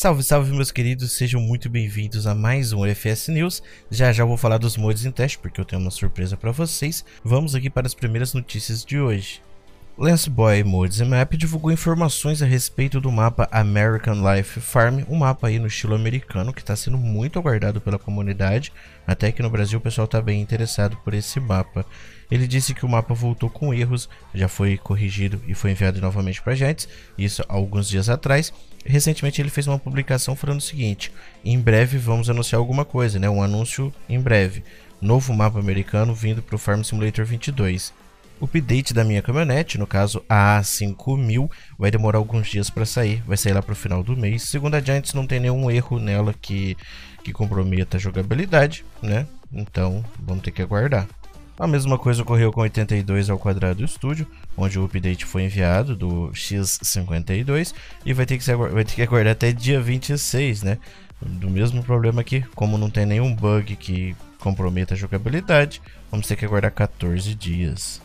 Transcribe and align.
Salve, 0.00 0.22
salve 0.22 0.54
meus 0.54 0.70
queridos, 0.70 1.12
sejam 1.12 1.42
muito 1.42 1.68
bem-vindos 1.68 2.26
a 2.26 2.34
mais 2.34 2.72
um 2.72 2.86
FS 2.86 3.28
News. 3.28 3.62
Já 3.90 4.10
já 4.14 4.24
vou 4.24 4.38
falar 4.38 4.56
dos 4.56 4.78
mods 4.78 5.04
em 5.04 5.10
teste 5.10 5.36
porque 5.36 5.60
eu 5.60 5.64
tenho 5.66 5.82
uma 5.82 5.90
surpresa 5.90 6.38
para 6.38 6.50
vocês. 6.52 7.04
Vamos 7.22 7.54
aqui 7.54 7.68
para 7.68 7.86
as 7.86 7.92
primeiras 7.92 8.32
notícias 8.32 8.82
de 8.82 8.98
hoje. 8.98 9.42
Lance 10.02 10.30
Boy 10.30 10.64
Mods 10.64 10.98
Map 11.02 11.34
divulgou 11.34 11.70
informações 11.70 12.40
a 12.40 12.46
respeito 12.46 13.02
do 13.02 13.12
mapa 13.12 13.46
American 13.52 14.14
Life 14.34 14.58
Farm, 14.58 15.02
um 15.10 15.16
mapa 15.16 15.48
aí 15.48 15.58
no 15.58 15.66
estilo 15.66 15.94
americano 15.94 16.54
que 16.54 16.62
está 16.62 16.74
sendo 16.74 16.96
muito 16.96 17.38
aguardado 17.38 17.82
pela 17.82 17.98
comunidade, 17.98 18.72
até 19.06 19.30
que 19.30 19.42
no 19.42 19.50
Brasil 19.50 19.78
o 19.78 19.82
pessoal 19.82 20.06
está 20.06 20.18
bem 20.22 20.40
interessado 20.40 20.96
por 21.04 21.12
esse 21.12 21.38
mapa. 21.38 21.84
Ele 22.30 22.46
disse 22.46 22.72
que 22.72 22.86
o 22.86 22.88
mapa 22.88 23.12
voltou 23.12 23.50
com 23.50 23.74
erros, 23.74 24.08
já 24.34 24.48
foi 24.48 24.78
corrigido 24.78 25.38
e 25.46 25.52
foi 25.52 25.72
enviado 25.72 26.00
novamente 26.00 26.40
para 26.40 26.54
Giants, 26.54 26.88
isso 27.18 27.44
alguns 27.46 27.86
dias 27.86 28.08
atrás. 28.08 28.54
Recentemente 28.86 29.42
ele 29.42 29.50
fez 29.50 29.66
uma 29.66 29.78
publicação 29.78 30.34
falando 30.34 30.60
o 30.60 30.62
seguinte: 30.62 31.12
em 31.44 31.60
breve 31.60 31.98
vamos 31.98 32.30
anunciar 32.30 32.58
alguma 32.58 32.86
coisa, 32.86 33.18
né? 33.18 33.28
Um 33.28 33.42
anúncio 33.42 33.92
em 34.08 34.18
breve. 34.18 34.64
Novo 34.98 35.34
mapa 35.34 35.58
americano 35.58 36.14
vindo 36.14 36.40
para 36.40 36.56
o 36.56 36.58
Farm 36.58 36.82
Simulator 36.82 37.26
22. 37.26 37.92
Update 38.40 38.94
da 38.94 39.04
minha 39.04 39.20
caminhonete, 39.20 39.76
no 39.76 39.86
caso 39.86 40.24
a 40.28 40.60
A5000, 40.60 41.50
vai 41.78 41.90
demorar 41.90 42.18
alguns 42.18 42.48
dias 42.48 42.70
para 42.70 42.86
sair, 42.86 43.22
vai 43.26 43.36
sair 43.36 43.52
lá 43.52 43.60
para 43.60 43.72
o 43.72 43.76
final 43.76 44.02
do 44.02 44.16
mês. 44.16 44.44
Segundo 44.44 44.74
a 44.74 44.80
Giants, 44.80 45.12
não 45.12 45.26
tem 45.26 45.38
nenhum 45.38 45.70
erro 45.70 45.98
nela 45.98 46.34
que, 46.40 46.76
que 47.22 47.32
comprometa 47.32 47.96
a 47.96 48.00
jogabilidade, 48.00 48.84
né? 49.02 49.26
Então 49.52 50.04
vamos 50.18 50.42
ter 50.42 50.52
que 50.52 50.62
aguardar. 50.62 51.06
A 51.58 51.66
mesma 51.66 51.98
coisa 51.98 52.22
ocorreu 52.22 52.50
com 52.50 52.62
82 52.62 53.28
ao 53.28 53.38
quadrado 53.38 53.86
Studio, 53.86 54.26
onde 54.56 54.78
o 54.78 54.84
update 54.86 55.26
foi 55.26 55.42
enviado 55.42 55.94
do 55.94 56.30
X52 56.32 57.74
e 58.06 58.14
vai 58.14 58.24
ter 58.24 58.38
que, 58.38 58.44
ser, 58.44 58.56
vai 58.56 58.82
ter 58.82 58.94
que 58.94 59.02
aguardar 59.02 59.32
até 59.32 59.52
dia 59.52 59.78
26, 59.78 60.62
né? 60.62 60.78
Do 61.20 61.50
mesmo 61.50 61.82
problema 61.82 62.22
aqui, 62.22 62.42
como 62.54 62.78
não 62.78 62.88
tem 62.88 63.04
nenhum 63.04 63.34
bug 63.34 63.76
que 63.76 64.16
comprometa 64.38 64.94
a 64.94 64.96
jogabilidade, 64.96 65.82
vamos 66.10 66.26
ter 66.26 66.36
que 66.36 66.46
aguardar 66.46 66.72
14 66.72 67.34
dias. 67.34 68.00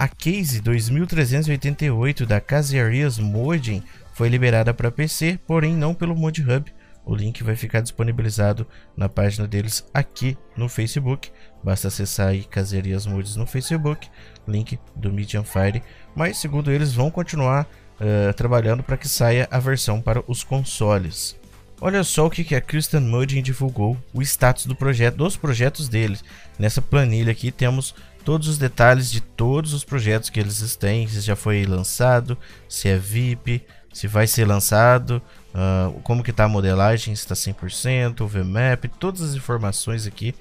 A 0.00 0.08
case 0.08 0.62
2388 0.62 2.24
da 2.24 2.40
Caserias 2.40 3.18
Modem 3.18 3.82
foi 4.14 4.30
liberada 4.30 4.72
para 4.72 4.90
PC, 4.90 5.38
porém 5.46 5.76
não 5.76 5.92
pelo 5.92 6.16
Mod 6.16 6.40
Hub, 6.40 6.72
o 7.04 7.14
link 7.14 7.44
vai 7.44 7.54
ficar 7.54 7.82
disponibilizado 7.82 8.66
na 8.96 9.10
página 9.10 9.46
deles 9.46 9.84
aqui 9.92 10.38
no 10.56 10.70
Facebook. 10.70 11.30
Basta 11.62 11.88
acessar 11.88 12.28
aí 12.28 12.44
Caserias 12.44 13.04
Moods 13.04 13.36
no 13.36 13.46
Facebook, 13.46 14.08
link 14.48 14.78
do 14.96 15.12
Medium 15.12 15.44
Fire. 15.44 15.82
Mas 16.16 16.38
segundo 16.38 16.72
eles 16.72 16.94
vão 16.94 17.10
continuar 17.10 17.68
uh, 18.00 18.32
trabalhando 18.32 18.82
para 18.82 18.96
que 18.96 19.06
saia 19.06 19.46
a 19.50 19.58
versão 19.58 20.00
para 20.00 20.24
os 20.26 20.42
consoles. 20.42 21.38
Olha 21.78 22.04
só 22.04 22.26
o 22.26 22.30
que 22.30 22.54
a 22.54 22.60
Christian 22.60 23.00
Mudding 23.00 23.42
divulgou, 23.42 23.96
o 24.14 24.20
status 24.20 24.66
do 24.66 24.76
projeto, 24.76 25.16
dos 25.16 25.36
projetos 25.36 25.88
deles. 25.88 26.22
Nessa 26.58 26.82
planilha 26.82 27.32
aqui 27.32 27.50
temos 27.50 27.94
todos 28.24 28.48
os 28.48 28.58
detalhes 28.58 29.10
de 29.10 29.20
todos 29.20 29.74
os 29.74 29.84
projetos 29.84 30.30
que 30.30 30.38
eles 30.40 30.76
têm, 30.76 31.06
se 31.08 31.20
já 31.20 31.36
foi 31.36 31.64
lançado, 31.64 32.36
se 32.68 32.88
é 32.88 32.96
VIP, 32.96 33.62
se 33.92 34.06
vai 34.06 34.26
ser 34.26 34.44
lançado, 34.46 35.20
uh, 35.54 36.00
como 36.02 36.22
que 36.22 36.30
está 36.30 36.44
a 36.44 36.48
modelagem, 36.48 37.14
se 37.14 37.22
está 37.22 37.34
100%, 37.34 38.20
o 38.20 38.28
VMAP, 38.28 38.88
todas 38.98 39.22
as 39.22 39.34
informações 39.34 40.06
aqui 40.06 40.34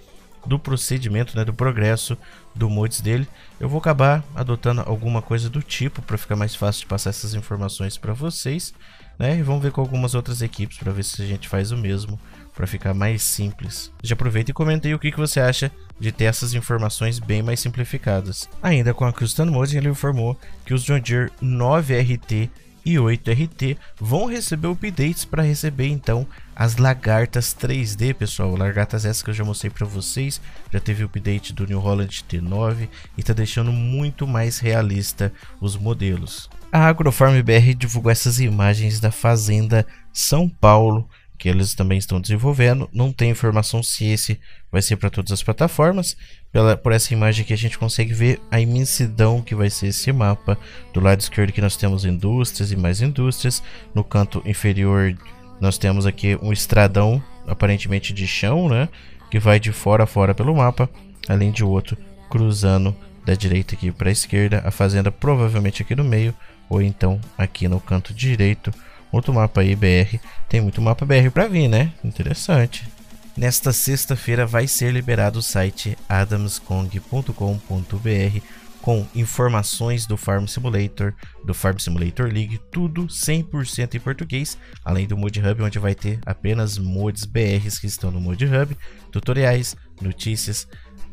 do 0.45 0.57
procedimento, 0.57 1.35
né, 1.35 1.43
do 1.43 1.53
progresso 1.53 2.17
do 2.55 2.69
mods 2.69 3.01
dele. 3.01 3.27
Eu 3.59 3.67
vou 3.67 3.79
acabar 3.79 4.23
adotando 4.35 4.81
alguma 4.81 5.21
coisa 5.21 5.49
do 5.49 5.61
tipo 5.61 6.01
para 6.01 6.17
ficar 6.17 6.35
mais 6.35 6.55
fácil 6.55 6.81
de 6.81 6.87
passar 6.87 7.09
essas 7.09 7.33
informações 7.33 7.97
para 7.97 8.13
vocês, 8.13 8.73
né? 9.17 9.37
E 9.37 9.43
vamos 9.43 9.61
ver 9.61 9.71
com 9.71 9.81
algumas 9.81 10.15
outras 10.15 10.41
equipes 10.41 10.77
para 10.77 10.91
ver 10.91 11.03
se 11.03 11.21
a 11.21 11.25
gente 11.25 11.47
faz 11.47 11.71
o 11.71 11.77
mesmo 11.77 12.19
para 12.55 12.67
ficar 12.67 12.93
mais 12.93 13.21
simples. 13.21 13.91
Já 14.03 14.13
aproveita 14.13 14.51
e 14.51 14.53
comenta 14.53 14.87
aí 14.87 14.93
o 14.93 14.99
que, 14.99 15.11
que 15.11 15.17
você 15.17 15.39
acha 15.39 15.71
de 15.99 16.11
ter 16.11 16.25
essas 16.25 16.53
informações 16.53 17.19
bem 17.19 17.43
mais 17.43 17.59
simplificadas. 17.59 18.49
Ainda 18.61 18.93
com 18.93 19.05
a 19.05 19.13
Custom 19.13 19.47
Mods, 19.47 19.73
ele 19.73 19.89
informou 19.89 20.39
que 20.65 20.73
os 20.73 20.83
John 20.83 20.99
Deere 20.99 21.31
9RT 21.41 22.49
e 22.85 22.95
8RT 22.95 23.77
vão 23.99 24.25
receber 24.25 24.67
updates 24.67 25.25
para 25.25 25.43
receber 25.43 25.87
então 25.87 26.25
as 26.55 26.77
lagartas 26.77 27.53
3D, 27.53 28.13
pessoal. 28.13 28.55
Lagartas 28.55 29.05
essas 29.05 29.21
que 29.21 29.29
eu 29.29 29.33
já 29.33 29.43
mostrei 29.43 29.69
para 29.69 29.85
vocês. 29.85 30.41
Já 30.71 30.79
teve 30.79 31.03
update 31.03 31.53
do 31.53 31.65
New 31.65 31.79
Holland 31.79 32.23
T9 32.29 32.89
e 33.17 33.21
está 33.21 33.33
deixando 33.33 33.71
muito 33.71 34.25
mais 34.25 34.59
realista 34.59 35.31
os 35.61 35.75
modelos. 35.75 36.49
A 36.71 36.87
Agrofarm 36.87 37.41
BR 37.41 37.73
divulgou 37.75 38.11
essas 38.11 38.39
imagens 38.39 38.99
da 38.99 39.11
fazenda 39.11 39.85
São 40.13 40.47
Paulo 40.47 41.07
que 41.39 41.47
eles 41.47 41.73
também 41.73 41.97
estão 41.97 42.19
desenvolvendo. 42.19 42.89
Não 42.91 43.13
tem 43.13 43.31
informação 43.31 43.81
se 43.81 44.05
esse 44.05 44.37
vai 44.69 44.81
ser 44.81 44.97
para 44.97 45.09
todas 45.09 45.31
as 45.31 45.41
plataformas. 45.41 46.17
Pela, 46.51 46.75
por 46.75 46.91
essa 46.91 47.13
imagem 47.13 47.43
aqui 47.43 47.53
a 47.53 47.57
gente 47.57 47.79
consegue 47.79 48.13
ver 48.13 48.41
a 48.51 48.59
imensidão 48.59 49.41
que 49.41 49.55
vai 49.55 49.69
ser 49.69 49.87
esse 49.87 50.11
mapa. 50.11 50.57
Do 50.93 50.99
lado 50.99 51.21
esquerdo 51.21 51.49
aqui 51.49 51.61
nós 51.61 51.77
temos 51.77 52.03
indústrias 52.03 52.73
e 52.73 52.75
mais 52.75 53.01
indústrias. 53.01 53.63
No 53.95 54.03
canto 54.03 54.43
inferior 54.45 55.15
nós 55.61 55.77
temos 55.77 56.05
aqui 56.05 56.37
um 56.41 56.51
estradão 56.51 57.23
aparentemente 57.47 58.13
de 58.13 58.27
chão, 58.27 58.67
né? 58.67 58.89
Que 59.31 59.39
vai 59.39 59.61
de 59.61 59.71
fora 59.71 60.03
a 60.03 60.07
fora 60.07 60.35
pelo 60.35 60.53
mapa. 60.53 60.89
Além 61.29 61.51
de 61.51 61.63
outro 61.63 61.97
cruzando 62.29 62.93
da 63.25 63.33
direita 63.33 63.75
aqui 63.75 63.93
para 63.93 64.09
a 64.09 64.11
esquerda. 64.11 64.61
A 64.65 64.71
fazenda 64.71 65.09
provavelmente 65.09 65.81
aqui 65.81 65.95
no 65.95 66.03
meio 66.03 66.35
ou 66.69 66.81
então 66.81 67.19
aqui 67.37 67.65
no 67.69 67.79
canto 67.79 68.13
direito 68.13 68.73
Outro 69.11 69.33
mapa 69.33 69.61
aí, 69.61 69.75
BR. 69.75 70.19
Tem 70.47 70.61
muito 70.61 70.81
mapa 70.81 71.05
BR 71.05 71.29
para 71.33 71.47
vir, 71.47 71.67
né? 71.67 71.93
Interessante. 72.03 72.87
Nesta 73.35 73.71
sexta-feira 73.71 74.45
vai 74.45 74.67
ser 74.67 74.91
liberado 74.91 75.39
o 75.39 75.41
site 75.41 75.97
adamskong.com.br 76.07 78.39
com 78.81 79.05
informações 79.13 80.05
do 80.05 80.17
Farm 80.17 80.45
Simulator, 80.45 81.13
do 81.43 81.53
Farm 81.53 81.77
Simulator 81.77 82.31
League, 82.31 82.59
tudo 82.71 83.07
100% 83.07 83.95
em 83.95 83.99
português, 83.99 84.57
além 84.83 85.07
do 85.07 85.17
Mod 85.17 85.37
Hub, 85.39 85.63
onde 85.63 85.79
vai 85.79 85.93
ter 85.93 86.19
apenas 86.25 86.77
mods 86.77 87.25
BRs 87.25 87.79
que 87.79 87.87
estão 87.87 88.09
no 88.09 88.21
Mod 88.21 88.43
Hub, 88.45 88.77
tutoriais, 89.11 89.75
notícias, 90.01 90.67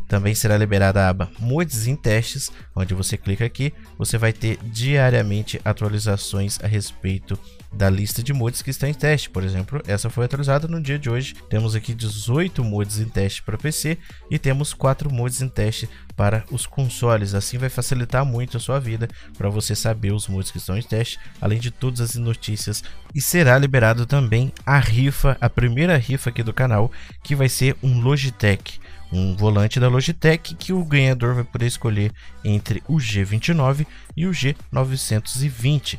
também 0.08 0.34
será 0.34 0.56
liberada 0.56 1.02
a 1.02 1.08
aba 1.08 1.30
Mods 1.38 1.86
em 1.86 1.96
Testes, 1.96 2.50
onde 2.74 2.94
você 2.94 3.16
clica 3.16 3.44
aqui, 3.44 3.72
você 3.98 4.16
vai 4.16 4.32
ter 4.32 4.58
diariamente 4.62 5.60
atualizações 5.64 6.58
a 6.62 6.66
respeito 6.66 7.38
da 7.72 7.90
lista 7.90 8.22
de 8.22 8.32
mods 8.32 8.62
que 8.62 8.70
está 8.70 8.88
em 8.88 8.94
teste. 8.94 9.28
Por 9.28 9.44
exemplo, 9.44 9.82
essa 9.86 10.08
foi 10.08 10.24
atualizada 10.24 10.66
no 10.66 10.80
dia 10.80 10.98
de 10.98 11.10
hoje. 11.10 11.34
Temos 11.50 11.74
aqui 11.74 11.94
18 11.94 12.64
mods 12.64 12.98
em 12.98 13.04
teste 13.04 13.42
para 13.42 13.58
PC 13.58 13.98
e 14.30 14.38
temos 14.38 14.72
4 14.72 15.12
mods 15.12 15.42
em 15.42 15.48
teste 15.48 15.88
para 16.16 16.44
os 16.50 16.66
consoles. 16.66 17.34
Assim 17.34 17.58
vai 17.58 17.68
facilitar 17.68 18.24
muito 18.24 18.56
a 18.56 18.60
sua 18.60 18.80
vida 18.80 19.08
para 19.36 19.50
você 19.50 19.74
saber 19.74 20.12
os 20.12 20.26
mods 20.26 20.50
que 20.50 20.58
estão 20.58 20.78
em 20.78 20.82
teste, 20.82 21.18
além 21.40 21.58
de 21.58 21.70
todas 21.70 22.00
as 22.00 22.14
notícias. 22.14 22.82
E 23.14 23.20
será 23.20 23.58
liberado 23.58 24.06
também 24.06 24.52
a 24.64 24.78
rifa, 24.78 25.36
a 25.40 25.50
primeira 25.50 25.96
rifa 25.98 26.30
aqui 26.30 26.42
do 26.42 26.54
canal, 26.54 26.90
que 27.22 27.34
vai 27.34 27.48
ser 27.48 27.76
um 27.82 28.00
Logitech 28.00 28.80
um 29.16 29.34
volante 29.34 29.80
da 29.80 29.88
Logitech 29.88 30.54
que 30.54 30.72
o 30.72 30.84
ganhador 30.84 31.34
vai 31.34 31.44
poder 31.44 31.66
escolher 31.66 32.12
entre 32.44 32.82
o 32.86 32.96
G29 32.96 33.86
e 34.14 34.26
o 34.26 34.30
G920. 34.30 35.98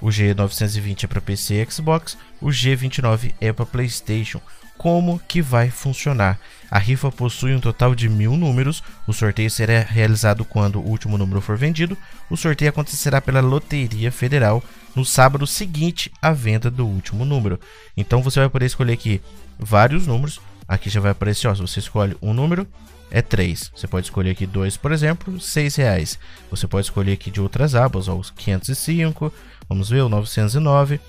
O 0.00 0.08
G920 0.08 1.04
é 1.04 1.06
para 1.06 1.20
PC 1.20 1.62
e 1.62 1.70
Xbox, 1.70 2.16
o 2.40 2.48
G29 2.48 3.32
é 3.40 3.52
para 3.52 3.66
PlayStation. 3.66 4.40
Como 4.76 5.18
que 5.26 5.42
vai 5.42 5.70
funcionar? 5.70 6.38
A 6.70 6.78
rifa 6.78 7.10
possui 7.10 7.52
um 7.52 7.58
total 7.60 7.96
de 7.96 8.08
mil 8.08 8.36
números. 8.36 8.80
O 9.08 9.12
sorteio 9.12 9.50
será 9.50 9.80
realizado 9.80 10.44
quando 10.44 10.78
o 10.78 10.86
último 10.86 11.18
número 11.18 11.40
for 11.40 11.56
vendido. 11.56 11.98
O 12.30 12.36
sorteio 12.36 12.68
acontecerá 12.68 13.20
pela 13.20 13.40
Loteria 13.40 14.12
Federal 14.12 14.62
no 14.94 15.04
sábado 15.04 15.48
seguinte 15.48 16.12
à 16.22 16.30
venda 16.30 16.70
do 16.70 16.86
último 16.86 17.24
número. 17.24 17.58
Então 17.96 18.22
você 18.22 18.38
vai 18.38 18.48
poder 18.48 18.66
escolher 18.66 18.92
aqui 18.92 19.20
vários 19.58 20.06
números 20.06 20.40
Aqui 20.68 20.90
já 20.90 21.00
vai 21.00 21.12
aparecer, 21.12 21.48
ó, 21.48 21.54
se 21.54 21.62
você 21.62 21.80
escolhe 21.80 22.14
um 22.20 22.34
número, 22.34 22.68
é 23.10 23.22
3. 23.22 23.72
Você 23.74 23.86
pode 23.86 24.06
escolher 24.06 24.32
aqui 24.32 24.46
2, 24.46 24.76
por 24.76 24.92
exemplo, 24.92 25.40
6 25.40 25.76
reais. 25.76 26.18
Você 26.50 26.68
pode 26.68 26.86
escolher 26.86 27.12
aqui 27.12 27.30
de 27.30 27.40
outras 27.40 27.74
abas, 27.74 28.06
ó, 28.06 28.14
os 28.14 28.30
505, 28.30 29.32
vamos 29.66 29.88
ver, 29.88 30.02
o 30.02 30.08
909. 30.10 31.00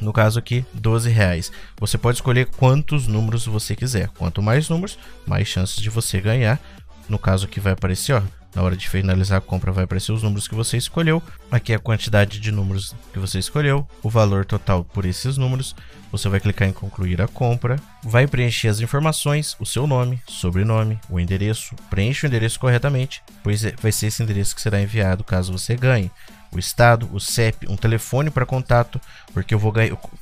No 0.00 0.12
caso 0.12 0.38
aqui, 0.38 0.66
12 0.74 1.08
reais. 1.08 1.50
Você 1.78 1.96
pode 1.96 2.18
escolher 2.18 2.46
quantos 2.46 3.06
números 3.06 3.46
você 3.46 3.74
quiser. 3.74 4.08
Quanto 4.08 4.42
mais 4.42 4.68
números, 4.68 4.98
mais 5.24 5.48
chances 5.48 5.76
de 5.76 5.88
você 5.88 6.20
ganhar. 6.20 6.60
No 7.08 7.18
caso 7.18 7.46
aqui 7.46 7.60
vai 7.60 7.72
aparecer, 7.72 8.14
ó, 8.14 8.22
na 8.54 8.62
hora 8.62 8.76
de 8.76 8.88
finalizar 8.88 9.38
a 9.38 9.40
compra 9.40 9.72
vai 9.72 9.84
aparecer 9.84 10.12
os 10.12 10.22
números 10.22 10.46
que 10.46 10.54
você 10.54 10.76
escolheu. 10.76 11.22
Aqui 11.50 11.72
é 11.72 11.76
a 11.76 11.80
quantidade 11.80 12.38
de 12.38 12.52
números 12.52 12.94
que 13.12 13.18
você 13.18 13.38
escolheu, 13.38 13.86
o 14.02 14.08
valor 14.08 14.44
total 14.44 14.84
por 14.84 15.04
esses 15.04 15.36
números. 15.36 15.74
Você 16.12 16.28
vai 16.28 16.38
clicar 16.38 16.68
em 16.68 16.72
concluir 16.72 17.20
a 17.20 17.26
compra, 17.26 17.76
vai 18.04 18.28
preencher 18.28 18.68
as 18.68 18.78
informações, 18.78 19.56
o 19.58 19.66
seu 19.66 19.84
nome, 19.84 20.22
sobrenome, 20.28 21.00
o 21.10 21.18
endereço. 21.18 21.74
Preencha 21.90 22.26
o 22.26 22.28
endereço 22.28 22.60
corretamente, 22.60 23.20
pois 23.42 23.64
é, 23.64 23.74
vai 23.82 23.90
ser 23.90 24.06
esse 24.06 24.22
endereço 24.22 24.54
que 24.54 24.62
será 24.62 24.80
enviado 24.80 25.24
caso 25.24 25.52
você 25.52 25.74
ganhe. 25.74 26.10
o 26.54 26.58
estado, 26.58 27.08
o 27.12 27.20
CEP, 27.20 27.66
um 27.68 27.76
telefone 27.76 28.30
para 28.30 28.46
contato, 28.46 29.00
porque 29.32 29.54
eu 29.54 29.58
vou 29.58 29.72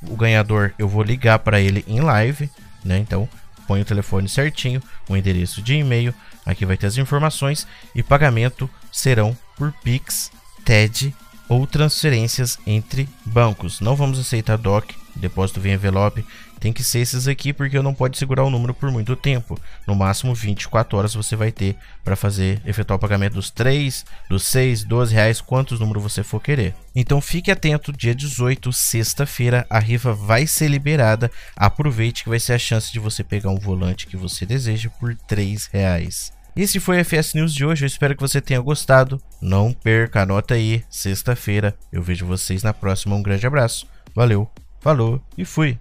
o 0.01 0.17
ganhador, 0.17 0.73
eu 0.77 0.87
vou 0.87 1.03
ligar 1.03 1.39
para 1.39 1.61
ele 1.61 1.85
em 1.87 2.01
live, 2.01 2.49
né? 2.83 2.97
Então, 2.97 3.29
põe 3.67 3.81
o 3.81 3.85
telefone 3.85 4.27
certinho, 4.27 4.81
o 5.07 5.15
endereço 5.15 5.61
de 5.61 5.75
e-mail, 5.75 6.13
aqui 6.45 6.65
vai 6.65 6.77
ter 6.77 6.87
as 6.87 6.97
informações 6.97 7.67
e 7.95 8.03
pagamento 8.03 8.69
serão 8.91 9.37
por 9.55 9.71
Pix, 9.83 10.31
TED 10.65 11.13
ou 11.47 11.67
transferências 11.67 12.57
entre 12.65 13.07
bancos. 13.25 13.79
Não 13.79 13.95
vamos 13.95 14.19
aceitar 14.19 14.57
DOC, 14.57 14.95
depósito 15.15 15.59
via 15.59 15.73
envelope, 15.73 16.25
tem 16.59 16.71
que 16.71 16.83
ser 16.83 16.99
esses 16.99 17.27
aqui 17.27 17.51
porque 17.51 17.77
eu 17.77 17.83
não 17.83 17.93
pode 17.93 18.17
segurar 18.17 18.43
o 18.43 18.49
número 18.49 18.73
por 18.73 18.89
muito 18.89 19.15
tempo. 19.15 19.59
No 19.85 19.93
máximo 19.93 20.33
24 20.33 20.97
horas 20.97 21.13
você 21.13 21.35
vai 21.35 21.51
ter 21.51 21.75
para 22.03 22.15
fazer 22.15 22.61
efetuar 22.65 22.97
o 22.97 22.99
pagamento 22.99 23.33
dos 23.33 23.49
3, 23.49 24.05
dos 24.29 24.43
6, 24.43 24.85
12 24.85 25.13
reais, 25.13 25.41
quantos 25.41 25.79
números 25.79 26.03
você 26.03 26.23
for 26.23 26.41
querer. 26.41 26.73
Então 26.95 27.19
fique 27.19 27.51
atento, 27.51 27.91
dia 27.91 28.15
18, 28.15 28.71
sexta-feira, 28.71 29.65
a 29.69 29.79
rifa 29.79 30.13
vai 30.13 30.47
ser 30.47 30.69
liberada. 30.69 31.29
Aproveite 31.55 32.23
que 32.23 32.29
vai 32.29 32.39
ser 32.39 32.53
a 32.53 32.59
chance 32.59 32.91
de 32.93 32.99
você 32.99 33.23
pegar 33.23 33.49
um 33.49 33.59
volante 33.59 34.07
que 34.07 34.15
você 34.15 34.45
deseja 34.45 34.89
por 34.89 35.15
3 35.15 35.67
reais. 35.67 36.31
Esse 36.55 36.79
foi 36.79 37.01
o 37.01 37.03
FS 37.03 37.33
News 37.33 37.53
de 37.53 37.65
hoje, 37.65 37.83
eu 37.83 37.87
espero 37.87 38.15
que 38.15 38.21
você 38.21 38.39
tenha 38.39 38.61
gostado. 38.61 39.19
Não 39.41 39.73
perca, 39.73 40.21
anota 40.21 40.53
aí, 40.53 40.83
sexta-feira. 40.87 41.75
Eu 41.91 42.03
vejo 42.03 42.27
vocês 42.27 42.61
na 42.61 42.73
próxima, 42.73 43.15
um 43.15 43.23
grande 43.23 43.47
abraço. 43.47 43.87
Valeu, 44.15 44.47
falou 44.83 45.21
e 45.37 45.45
fui! 45.45 45.79